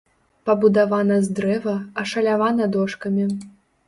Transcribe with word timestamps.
Пабудавана 0.49 1.17
з 1.27 1.35
дрэва, 1.39 1.73
ашалявана 2.05 2.65
дошкамі. 2.77 3.27